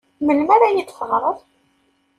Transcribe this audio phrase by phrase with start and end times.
[0.25, 1.37] Melmi ara iyi-d-teɣreḍ?